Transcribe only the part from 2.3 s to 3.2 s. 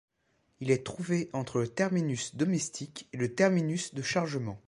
domestique et